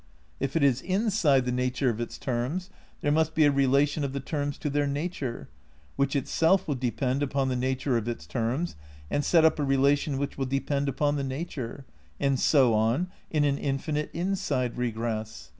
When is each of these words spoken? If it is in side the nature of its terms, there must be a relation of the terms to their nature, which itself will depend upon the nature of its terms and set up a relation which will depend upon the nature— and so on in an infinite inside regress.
If 0.39 0.55
it 0.55 0.63
is 0.63 0.81
in 0.81 1.11
side 1.11 1.45
the 1.45 1.51
nature 1.51 1.87
of 1.91 2.01
its 2.01 2.17
terms, 2.17 2.71
there 3.01 3.11
must 3.11 3.35
be 3.35 3.45
a 3.45 3.51
relation 3.51 4.03
of 4.03 4.13
the 4.13 4.19
terms 4.19 4.57
to 4.57 4.69
their 4.71 4.87
nature, 4.87 5.47
which 5.95 6.15
itself 6.15 6.67
will 6.67 6.73
depend 6.73 7.21
upon 7.21 7.49
the 7.49 7.55
nature 7.55 7.97
of 7.97 8.07
its 8.07 8.25
terms 8.25 8.75
and 9.11 9.23
set 9.23 9.45
up 9.45 9.59
a 9.59 9.63
relation 9.63 10.17
which 10.17 10.39
will 10.39 10.47
depend 10.47 10.89
upon 10.89 11.17
the 11.17 11.23
nature— 11.23 11.85
and 12.19 12.39
so 12.39 12.73
on 12.73 13.11
in 13.29 13.43
an 13.43 13.59
infinite 13.59 14.09
inside 14.11 14.75
regress. 14.75 15.49